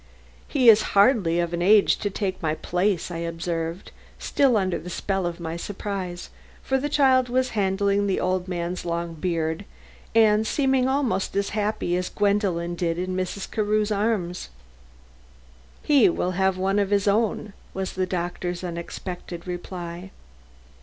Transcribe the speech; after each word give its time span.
"He 0.47 0.67
is 0.67 0.81
hardly 0.97 1.39
of 1.39 1.53
an 1.53 1.61
age 1.61 1.97
to 1.97 2.09
take 2.09 2.41
my 2.41 2.55
place," 2.55 3.11
I 3.11 3.17
observed, 3.17 3.91
still 4.17 4.57
under 4.57 4.79
the 4.79 4.89
spell 4.89 5.27
of 5.27 5.39
my 5.39 5.55
surprise, 5.57 6.31
for 6.63 6.79
the 6.79 6.89
child 6.89 7.29
was 7.29 7.49
handling 7.49 8.07
the 8.07 8.19
old 8.19 8.47
man's 8.47 8.83
long 8.83 9.13
beard, 9.13 9.63
and 10.15 10.47
seeming 10.47 10.87
almost 10.87 11.35
as 11.35 11.49
happy 11.49 11.95
as 11.97 12.09
Gwendolen 12.09 12.73
did 12.73 12.97
in 12.97 13.15
Mrs. 13.15 13.51
Carew's 13.51 13.91
arms. 13.91 14.49
"He 15.83 16.09
will 16.09 16.31
have 16.31 16.57
one 16.57 16.79
of 16.79 16.89
his 16.89 17.07
own," 17.07 17.53
was 17.75 17.93
the 17.93 18.07
doctor's 18.07 18.63
unexpected 18.63 19.45
reply. 19.45 20.09